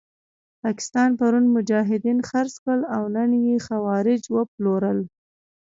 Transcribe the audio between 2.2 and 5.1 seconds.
خرڅ کړل او نن یې خوارج وپلورل.